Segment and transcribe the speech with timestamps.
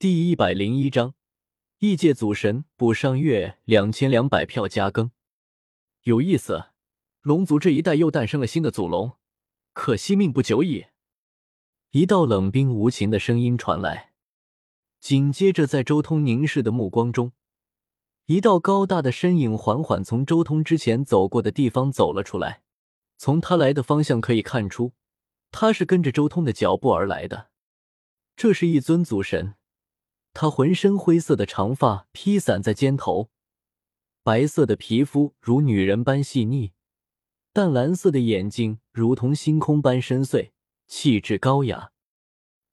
[0.00, 1.12] 第一百零一章，
[1.80, 5.10] 异界祖神补上月两千两百票加更，
[6.04, 6.70] 有意思。
[7.20, 9.18] 龙族这一代又诞生了新的祖龙，
[9.74, 10.86] 可惜命不久矣。
[11.90, 14.12] 一道冷冰无情的声音传来，
[15.00, 17.32] 紧接着，在周通凝视的目光中，
[18.24, 22.62] 一道高大的身影缓缓从周通之前走过的地方走了出来。
[23.18, 24.94] 从他来的方向可以看出，
[25.50, 27.50] 他是跟着周通的脚步而来的。
[28.34, 29.56] 这是一尊祖神。
[30.32, 33.30] 他浑身灰色的长发披散在肩头，
[34.22, 36.72] 白色的皮肤如女人般细腻，
[37.52, 40.50] 淡蓝色的眼睛如同星空般深邃，
[40.86, 41.92] 气质高雅。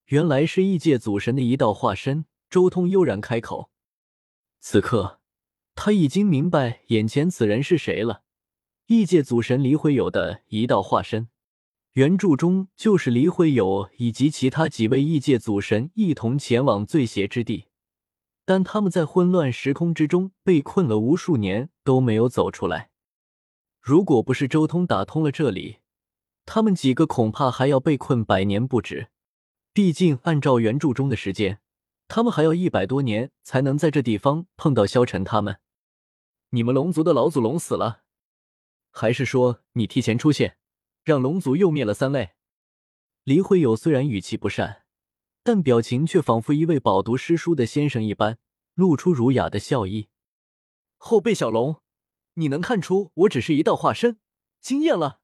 [0.06, 2.26] 原来是异界祖神的一道化身。
[2.50, 3.72] 周通悠然开口，
[4.62, 5.20] 此刻
[5.76, 8.24] 他已经明白眼前此人是谁了。
[8.86, 11.28] 异界祖神黎辉友的一道化身。
[11.98, 17.70] 原著中就是黎辉友以及其他几位异界祖神一同前往最邪之地，
[18.46, 22.92] 但他们在混乱时空之中被困了无数年都没有走出来。
[23.82, 25.80] 如果不是周通打通了这里，
[26.46, 29.08] 他们几个恐怕还要被困百年不止。
[29.74, 31.62] 毕竟按照原著中的时间，
[32.08, 35.58] 他们还要一百多年才能在这地方碰到萧晨他们。
[36.52, 38.04] 你们龙族的老祖龙死了，
[38.92, 40.58] 还是说你提前出现？
[41.08, 42.32] 让龙族又灭了三类。
[43.24, 44.84] 黎辉友虽然语气不善，
[45.42, 48.40] 但表情却仿佛一位饱读诗书的先生一般，
[48.74, 50.10] 露出儒雅的笑意。
[50.98, 51.78] 后辈小龙，
[52.34, 54.20] 你能看出我只是一道化身，
[54.60, 55.22] 惊艳了。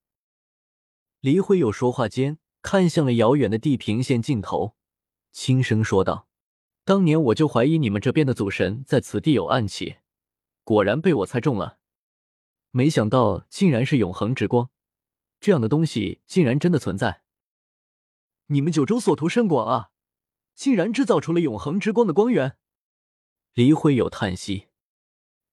[1.20, 4.78] 黎辉友说话间，看向了遥远的地平线尽头，
[5.34, 6.30] 轻声说道
[6.86, 9.98] ：“当年我就怀疑你们这边的祖神在此地有暗器，
[10.64, 11.80] 果然被我猜中了。
[12.72, 14.70] 没想到竟然是永恒之光。”
[15.44, 17.22] 这样的东西竟然真的存在！
[18.46, 19.92] 你们九州所图甚广啊，
[20.56, 22.56] 竟然制造出了永恒之光的光源。
[23.54, 24.70] 黎辉有叹息：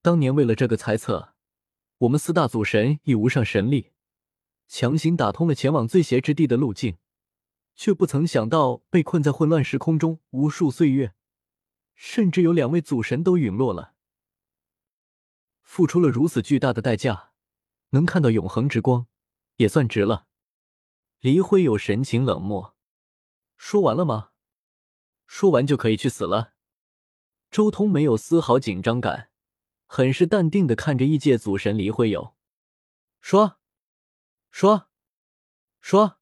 [0.01, 1.35] 当年为了这个猜测，
[1.99, 3.91] 我们四大祖神已无上神力，
[4.69, 6.99] 强行打通了前往最邪之地的路径，
[7.75, 11.15] 却不曾想到被困在混乱时空中无数岁月，
[11.97, 13.95] 甚至有两位祖神都陨落了，
[15.63, 17.33] 付出了如此巨大的代价，
[17.89, 19.09] 能看到永恒之光。
[19.61, 20.27] 也算值了。
[21.21, 22.75] 黎辉有神情冷漠，
[23.59, 24.31] 说完了吗？
[25.27, 26.55] 说完就可以去死了。
[27.51, 29.31] 周通没有丝毫紧张感，
[29.87, 32.35] 很是淡定的看着异界祖神黎辉友，
[33.21, 33.59] 说
[34.51, 34.89] ：“说，
[35.83, 36.19] 说。”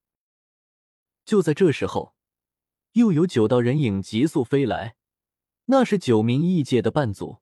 [1.25, 2.17] 就在这时候，
[2.93, 4.97] 又有九道人影急速飞来，
[5.67, 7.41] 那是九名异界的半祖，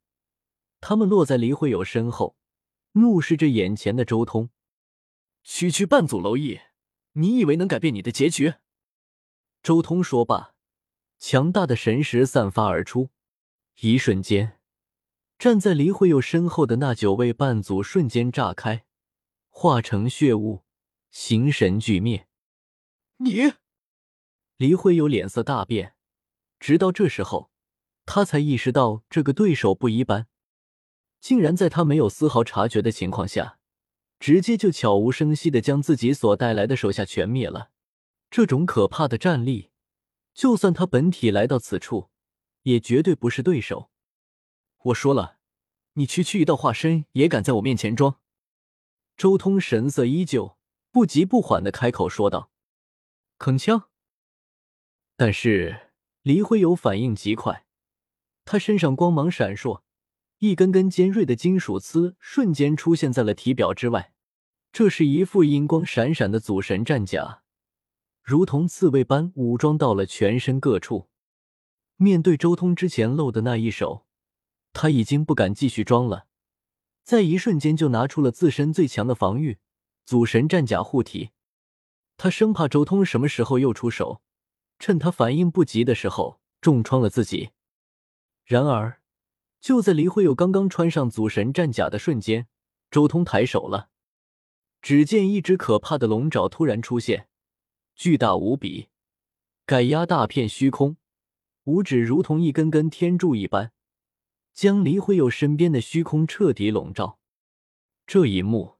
[0.82, 2.36] 他们落在黎辉友身后，
[2.92, 4.50] 怒视着眼前的周通。
[5.48, 6.60] 区区半祖蝼蚁，
[7.12, 8.54] 你以为能改变你的结局？
[9.62, 10.54] 周通说罢，
[11.18, 13.10] 强大的神识散发而出，
[13.80, 14.58] 一瞬间，
[15.38, 18.84] 站在黎辉友身后的那九位半祖瞬间炸开，
[19.48, 20.64] 化成血雾，
[21.12, 22.26] 形神俱灭。
[23.18, 23.52] 你，
[24.56, 25.94] 黎辉友脸色大变，
[26.58, 27.52] 直到这时候，
[28.04, 30.26] 他才意识到这个对手不一般，
[31.20, 33.60] 竟然在他没有丝毫察觉的情况下。
[34.18, 37.70] 直接就悄无声息的将自己所带来的手下全灭了，
[38.30, 39.70] 这种可怕的战力，
[40.32, 42.10] 就算他本体来到此处，
[42.62, 43.90] 也绝对不是对手。
[44.84, 45.38] 我说了，
[45.94, 48.20] 你区区一道化身也敢在我面前装？
[49.16, 50.58] 周通神色依旧，
[50.90, 52.50] 不急不缓的开口说道
[53.38, 53.84] ：“铿锵。”
[55.16, 57.66] 但是黎辉友反应极快，
[58.44, 59.82] 他身上光芒闪烁。
[60.38, 64.12] 一根根尖锐的金属刺瞬间出现在了体表之外，
[64.70, 67.42] 这是一副银光闪闪的祖神战甲，
[68.22, 71.08] 如同刺猬般武装到了全身各处。
[71.96, 74.06] 面对周通之前露的那一手，
[74.74, 76.26] 他已经不敢继续装了，
[77.02, 79.56] 在一瞬间就拿出了自身最强的防御——
[80.04, 81.30] 祖神战甲护体。
[82.18, 84.20] 他生怕周通什么时候又出手，
[84.78, 87.52] 趁他反应不及的时候重创了自己。
[88.44, 89.00] 然而。
[89.60, 92.46] 就在黎慧友刚刚穿上祖神战甲的瞬间，
[92.90, 93.88] 周通抬手了，
[94.80, 97.28] 只见一只可怕的龙爪突然出现，
[97.96, 98.88] 巨大无比，
[99.64, 100.96] 盖压大片虚空，
[101.64, 103.72] 五指如同一根根天柱一般，
[104.52, 107.18] 将黎慧友身边的虚空彻底笼罩。
[108.06, 108.76] 这一幕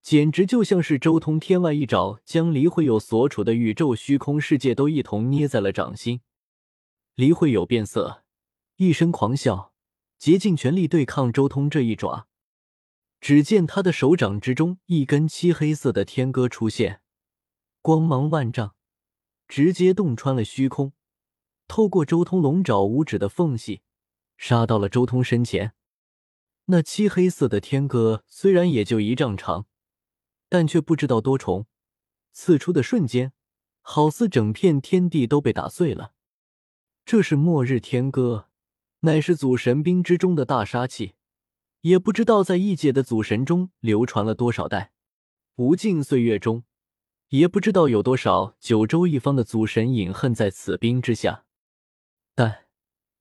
[0.00, 6.22] 简直就像是周通天外一爪，将黎慧友所处的宇宙虚空世界都一同捏在了掌心。
[7.14, 8.24] 黎慧友变色，
[8.76, 9.73] 一声狂笑。
[10.24, 12.28] 竭尽全力对抗周通这一爪，
[13.20, 17.02] 只见他的手掌之中一根漆黑色的天戈出现，
[17.82, 18.74] 光芒万丈，
[19.46, 20.94] 直接洞穿了虚空，
[21.68, 23.82] 透过周通龙爪五指的缝隙，
[24.38, 25.74] 杀到了周通身前。
[26.64, 29.66] 那漆黑色的天歌虽然也就一丈长，
[30.48, 31.66] 但却不知道多重，
[32.32, 33.34] 刺出的瞬间，
[33.82, 36.14] 好似整片天地都被打碎了。
[37.04, 38.48] 这是末日天歌，
[39.04, 41.14] 乃是祖神兵之中的大杀器，
[41.82, 44.92] 也不知道在异界的祖神中流传了多少代，
[45.56, 46.64] 无尽岁月中，
[47.28, 51.44] 也不知道有多少九州一方的祖神隐恨在此兵之下。
[52.34, 52.64] 但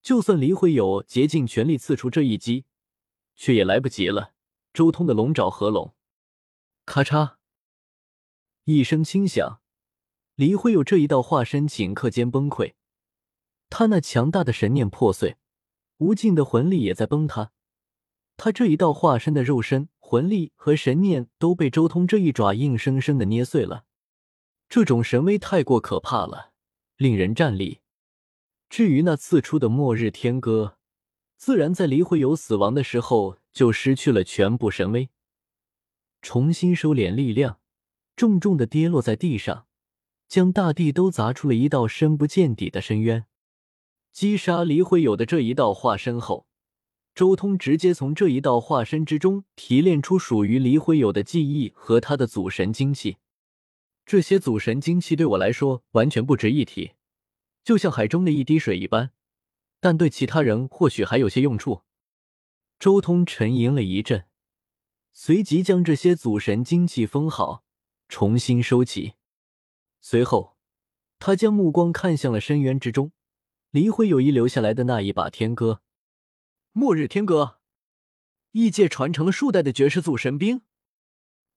[0.01, 2.63] 就算李慧友竭尽全力刺出这一击，
[3.35, 4.31] 却也来不及了。
[4.71, 5.93] 周通的龙爪合拢，
[6.85, 7.35] 咔嚓
[8.63, 9.59] 一声轻响，
[10.35, 12.75] 李慧友这一道化身顷刻间崩溃。
[13.69, 15.35] 他那强大的神念破碎，
[16.03, 17.51] 无尽的魂力也在崩塌。
[18.35, 23.85] 他这一道化身的肉身、魂力和神念都被周通这一爪硬生生的捏碎了。
[24.67, 26.51] 这种神威太过可怕了，
[26.97, 27.79] 令人战栗。
[28.69, 30.77] 至于那刺出的末日天歌，
[31.37, 35.09] 自然在黎慧友死亡的时候就失去了全部神威，
[36.21, 37.59] 重新收敛力量，
[38.15, 39.67] 重重的跌落在地上，
[40.27, 43.27] 将大地都砸出了一道深不见底的深渊。
[44.13, 46.45] 击杀黎慧友的这一道化身后，
[47.15, 53.17] 周通直接从这一道化身之中提炼出属于黎慧友的记忆和他的祖神精气。
[54.05, 56.91] 这些祖神精气对我来说完全不值一提。
[57.63, 59.09] 就像海中的一滴水一般，
[59.79, 61.81] 但对其他人或许还有些用处。
[62.77, 64.25] 周通沉吟了一阵，
[65.11, 67.63] 随即将这些祖神精气封好，
[68.07, 69.13] 重新收起。
[70.01, 70.55] 随后，
[71.17, 73.11] 他将目光看向了深渊之中，
[73.73, 75.81] 黎辉有意留下来的那一把天歌——
[76.73, 77.57] 末日天歌。
[78.51, 80.61] 异界传承了数代的绝世祖神兵，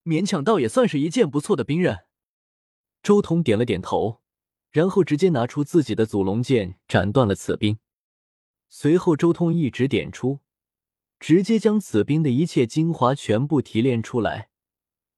[0.03, 2.07] 勉强倒也算是一件不错的兵刃。
[3.03, 4.23] 周通点了点头。
[4.71, 7.79] 然后直接拿出自己的祖龙剑，斩断了此兵。
[8.71, 10.41] 随后，周通一指点出，
[11.21, 14.49] 直接将此兵的一切精华全部提炼出来。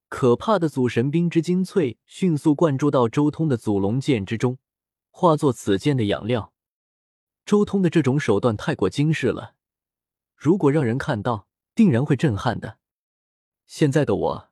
[0.09, 4.57] 可怕的祖神兵之精粹迅速灌注到周通的祖龙剑之中，
[5.09, 6.53] 化作此剑的养料。
[7.49, 9.55] 周通的这种手段太过精实了，
[10.35, 12.77] 如果让人看到，定然会震撼的。
[13.65, 14.51] 现在的我，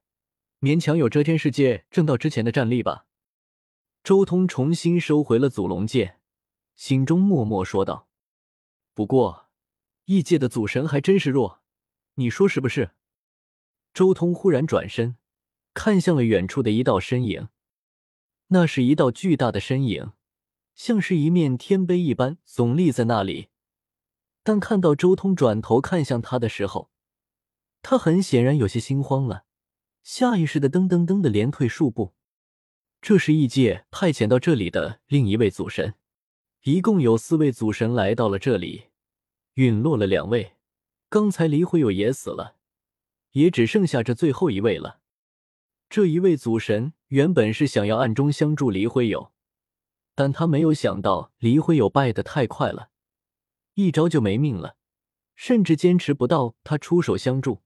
[0.62, 3.06] 勉强有遮天世界正道之前的战力吧。
[4.04, 6.20] 周通重新收回了祖龙剑，
[6.76, 8.08] 心中默默说道
[8.96, 9.52] ：“不过，
[10.06, 11.62] 异界的祖神还真是弱，
[12.16, 12.96] 你说是不是？”
[13.94, 15.18] 周通忽然转身，
[15.76, 17.50] 看向了远处的一道身影，
[18.48, 20.14] 那是一道巨大的身影，
[20.78, 23.50] 像是一面天碑一般耸立在那里。
[24.44, 26.92] 但看到周通转头看向他的时候，
[27.82, 29.44] 他很显然有些心慌了，
[30.04, 32.14] 下意识的噔噔噔的连退数步。
[33.02, 35.96] 这是异界派遣到这里的另一位祖神，
[36.64, 38.86] 一共有四位祖神来到了这里，
[39.56, 40.54] 陨落了两位。
[41.10, 42.58] 刚才黎辉友也死了，
[43.32, 45.00] 也只剩下这最后一位了。
[45.90, 49.32] 这一位祖神原本是想要暗中相助黎辉友，
[50.18, 52.90] 但他没有想到黎辉友败得太快了，
[53.76, 54.76] 一招就没命了，
[55.36, 57.62] 甚至坚持不到他出手相助。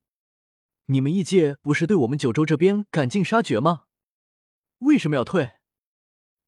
[0.88, 3.84] 你们异界不是对我们九州这边赶尽杀绝吗？
[4.80, 5.54] 为什么要退？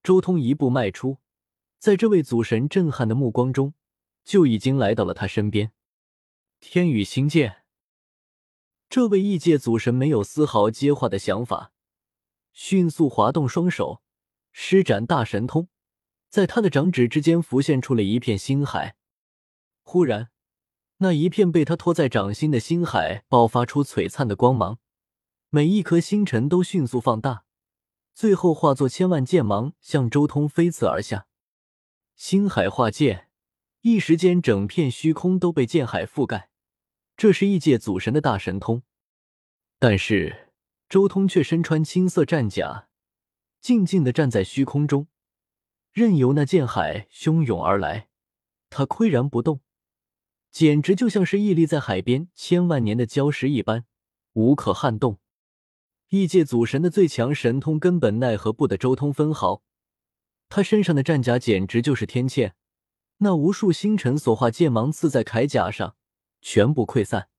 [0.03, 1.19] 周通一步迈出，
[1.79, 3.73] 在这位祖神震撼的目光中，
[4.25, 5.71] 就已经来到了他身边。
[6.59, 7.63] 天宇星剑，
[8.89, 11.71] 这位异界祖神没有丝毫接话的想法，
[12.51, 14.01] 迅速滑动双手，
[14.51, 15.69] 施展大神通，
[16.33, 18.95] 在他的掌指之间浮现出了一片星海。
[19.83, 20.31] 忽然，
[20.97, 24.79] 那一片被他托在掌心的星海爆发出璀璨的光芒，
[25.51, 27.45] 每一颗星辰都迅速放大。
[28.15, 31.27] 最后化作千万剑芒，向周通飞刺而下。
[32.15, 33.29] 星海化剑，
[33.81, 36.49] 一时间整片虚空都被剑海覆盖。
[37.15, 38.81] 这是异界祖神的大神通。
[39.77, 40.51] 但是
[40.89, 42.87] 周通却身穿青色战甲，
[43.61, 45.05] 静静的站在虚空中，
[45.93, 48.09] 任由那剑海汹涌而来，
[48.71, 49.61] 他岿然不动，
[50.49, 53.85] 简直就像是屹立在海边千万年的礁石一般，
[54.33, 55.19] 无可撼动。
[56.09, 59.61] 异界祖神的最强神通根本奈何不得周通分毫，
[60.49, 62.53] 他身上的战甲简直就是天堑，
[63.17, 65.95] 那无数星辰所化剑芒刺在铠甲上，
[66.41, 67.29] 全部溃散。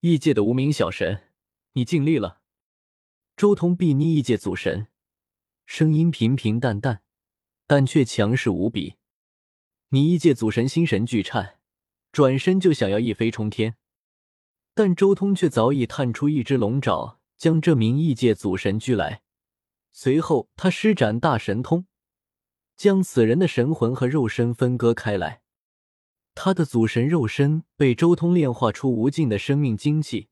[0.00, 1.28] 异界的无名小神，
[1.74, 2.40] 你尽力了。
[3.36, 4.88] 周通睥睨异界祖神，
[5.64, 7.02] 声音平平淡淡，
[7.68, 8.96] 但却强势无比。
[9.90, 11.60] 你异界祖神心神俱颤，
[12.10, 13.76] 转身就想要一飞冲天，
[14.74, 17.20] 但周通却早已探出一只龙爪。
[17.38, 19.22] 将这名异界祖神拘来，
[19.92, 21.86] 随后他施展大神通，
[22.76, 25.42] 将此人的神魂和肉身分割开来。
[26.34, 30.30] 他的祖神肉身被周通炼化出无尽的生命精气，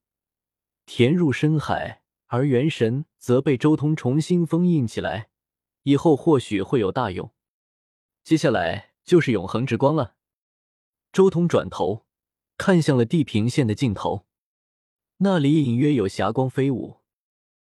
[0.85, 5.29] 填入深海，而元神则被周通重新封印起来，
[5.87, 7.33] 以后或许会有大用。
[8.25, 10.17] 接下来就是永恒之光了。
[11.13, 12.05] 周通转头
[12.59, 14.27] 看向了地平线的尽头，
[15.19, 16.97] 那里隐约有霞光飞舞。